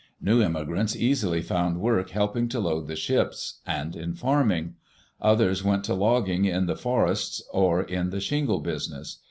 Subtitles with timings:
[0.19, 4.73] New immigrants easily found work helping to load the ships, and in farming.
[5.21, 9.19] Others went to logging in the for ests, or in the shingle business.